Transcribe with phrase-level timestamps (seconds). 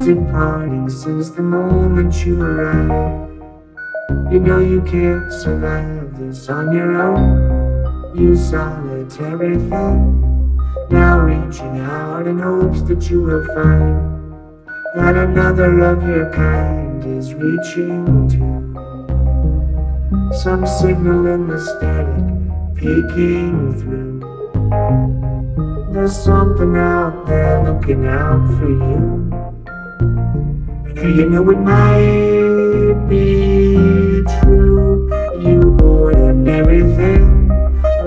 [0.00, 3.40] departing since the moment you arrived.
[4.30, 8.14] You know you can't survive this on your own.
[8.14, 10.58] You solitary thing.
[10.90, 14.36] Now reaching out in hopes that you will find
[14.94, 18.74] that another of your kind is reaching to.
[20.42, 22.26] Some signal in the static
[22.76, 24.20] peeking through.
[25.94, 29.30] There's something out there looking out for you.
[31.00, 35.08] You know it might be true.
[35.38, 37.48] You ordinary thing,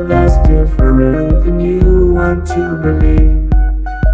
[0.05, 3.49] less different than you want to believe.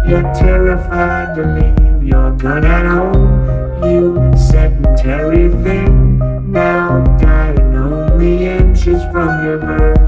[0.08, 3.82] You're terrified to leave your gun at home.
[3.82, 9.98] You sedentary thing, now dying only inches from your birth.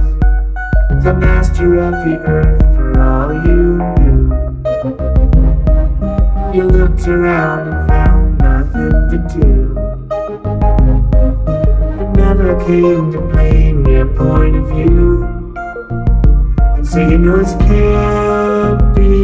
[1.03, 4.21] The master of the earth for all you knew.
[6.55, 9.75] You looked around and found nothing to do.
[11.97, 15.25] But never came to blame your point of view.
[16.77, 19.16] And so you know it can't be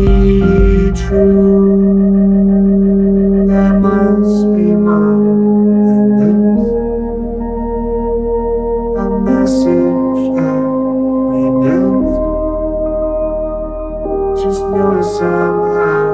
[14.52, 16.04] Just know somehow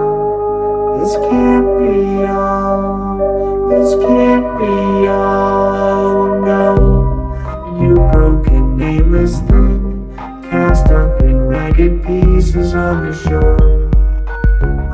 [1.00, 3.68] this can't be all.
[3.68, 6.44] This can't be all.
[6.44, 10.14] No, you broken, nameless thing,
[10.48, 13.90] cast up in ragged pieces on the shore.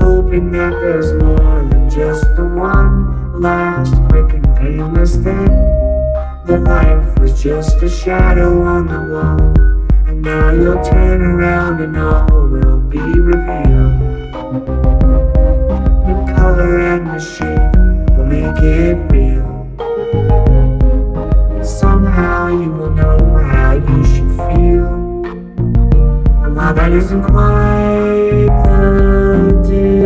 [0.01, 5.49] Hoping that there's more than just the one last quick and painless thing.
[6.47, 9.84] That life was just a shadow on the wall.
[10.25, 14.33] Now you'll turn around and all will be revealed.
[16.07, 17.77] The color and the shape
[18.17, 19.45] will make it real.
[21.63, 24.89] Somehow you will know how you should feel.
[26.43, 30.04] And while that isn't quite the deal,